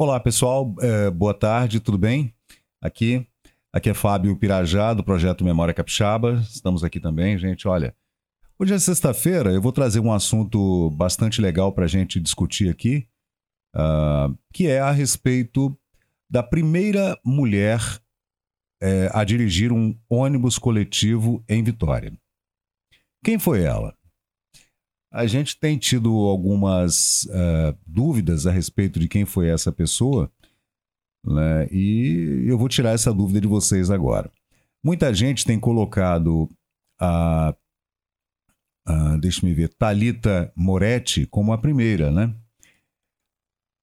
[0.00, 0.76] Olá, pessoal.
[0.80, 2.32] É, boa tarde, tudo bem?
[2.80, 3.26] Aqui,
[3.72, 6.34] aqui é Fábio Pirajá, do projeto Memória Capixaba.
[6.34, 7.66] Estamos aqui também, gente.
[7.66, 7.92] Olha,
[8.56, 13.08] hoje é sexta-feira, eu vou trazer um assunto bastante legal para a gente discutir aqui,
[13.74, 15.76] uh, que é a respeito
[16.30, 17.80] da primeira mulher
[18.80, 22.16] é, a dirigir um ônibus coletivo em Vitória.
[23.24, 23.97] Quem foi ela?
[25.10, 30.30] A gente tem tido algumas uh, dúvidas a respeito de quem foi essa pessoa,
[31.24, 31.66] né?
[31.72, 34.30] e eu vou tirar essa dúvida de vocês agora.
[34.84, 36.48] Muita gente tem colocado
[37.00, 37.54] a,
[38.86, 42.34] a deixa-me ver, Talita Moretti como a primeira, né?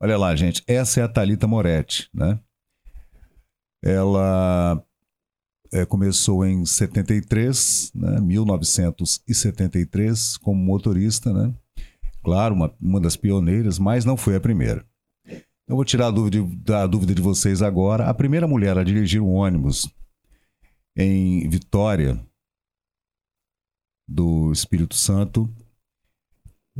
[0.00, 2.38] Olha lá, gente, essa é a Talita Moretti, né?
[3.82, 4.84] Ela
[5.74, 11.52] é, começou em 73, né, 1973, como motorista, né?
[12.22, 14.86] Claro, uma, uma das pioneiras, mas não foi a primeira.
[15.66, 18.08] Eu vou tirar a dúvida, a dúvida de vocês agora.
[18.08, 19.92] A primeira mulher a dirigir um ônibus
[20.96, 22.24] em Vitória
[24.06, 25.52] do Espírito Santo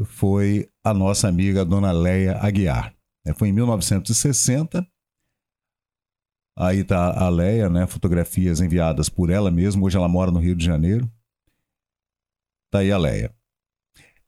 [0.05, 2.95] foi a nossa amiga Dona Leia Aguiar.
[3.35, 4.87] Foi em 1960
[6.57, 7.87] Aí está a Leia, né?
[7.87, 9.85] Fotografias enviadas por ela mesma.
[9.85, 11.11] Hoje ela mora no Rio de Janeiro.
[12.71, 13.35] Tá aí a Leia.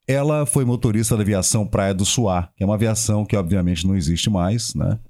[0.08, 3.96] Ela foi motorista da aviação Praia do Suá, que é uma aviação que obviamente não
[3.96, 5.00] existe mais, né?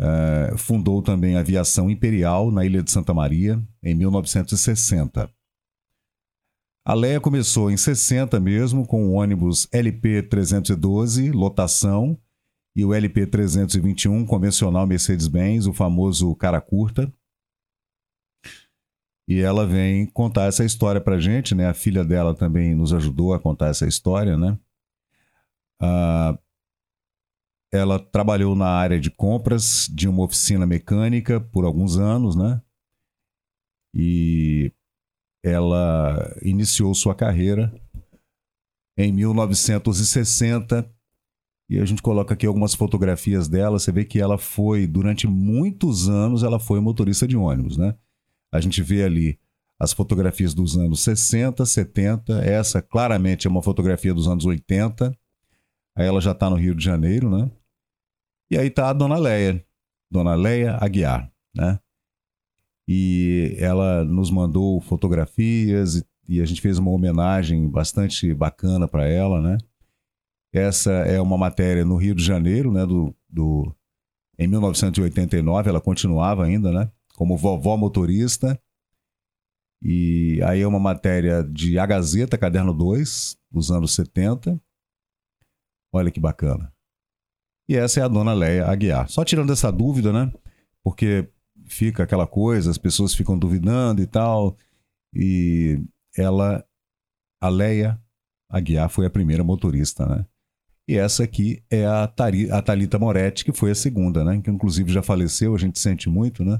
[0.00, 5.28] É, fundou também a aviação imperial na Ilha de Santa Maria em 1960.
[6.84, 12.18] A Leia começou em 60 mesmo com o ônibus LP 312, lotação,
[12.78, 17.12] e o LP 321 convencional Mercedes-Benz, o famoso cara curta.
[19.28, 21.66] E ela vem contar essa história pra gente, né?
[21.66, 24.56] A filha dela também nos ajudou a contar essa história, né?
[25.82, 26.38] Ah,
[27.72, 32.62] ela trabalhou na área de compras de uma oficina mecânica por alguns anos, né?
[33.92, 34.72] E
[35.44, 37.74] ela iniciou sua carreira
[38.96, 40.96] em 1960
[41.68, 43.78] e a gente coloca aqui algumas fotografias dela.
[43.78, 47.94] Você vê que ela foi, durante muitos anos, ela foi motorista de ônibus, né?
[48.50, 49.38] A gente vê ali
[49.78, 52.42] as fotografias dos anos 60, 70.
[52.42, 55.14] Essa claramente é uma fotografia dos anos 80.
[55.94, 57.50] Aí ela já está no Rio de Janeiro, né?
[58.50, 59.62] E aí tá a Dona Leia,
[60.10, 61.78] Dona Leia Aguiar, né?
[62.88, 69.06] E ela nos mandou fotografias e, e a gente fez uma homenagem bastante bacana para
[69.06, 69.58] ela, né?
[70.52, 73.74] Essa é uma matéria no Rio de Janeiro, né, do, do,
[74.38, 78.58] em 1989, ela continuava ainda, né, como vovó motorista.
[79.82, 84.60] E aí é uma matéria de A Gazeta, caderno 2, dos anos 70.
[85.92, 86.72] Olha que bacana.
[87.68, 89.08] E essa é a dona Leia Aguiar.
[89.08, 90.32] Só tirando essa dúvida, né?
[90.82, 91.28] Porque
[91.66, 94.56] fica aquela coisa, as pessoas ficam duvidando e tal.
[95.14, 95.80] E
[96.16, 96.64] ela,
[97.40, 98.00] a Leia
[98.48, 100.26] Aguiar, foi a primeira motorista, né?
[100.88, 104.40] E essa aqui é a, Tari, a Thalita Moretti, que foi a segunda, né?
[104.42, 106.58] Que inclusive já faleceu, a gente sente muito, né?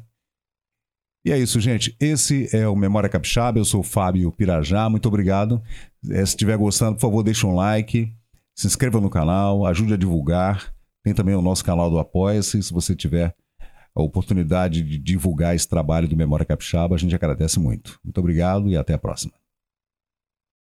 [1.25, 1.97] E é isso, gente.
[1.99, 3.59] Esse é o Memória Capixaba.
[3.59, 4.89] Eu sou o Fábio Pirajá.
[4.91, 5.63] Muito obrigado.
[6.11, 8.15] É, se estiver gostando, por favor, deixe um like,
[8.55, 10.75] se inscreva no canal, ajude a divulgar.
[11.03, 12.63] Tem também o nosso canal do Apoia-se.
[12.63, 13.35] Se você tiver
[13.95, 17.99] a oportunidade de divulgar esse trabalho do Memória Capixaba, a gente agradece muito.
[18.05, 19.38] Muito obrigado e até a próxima.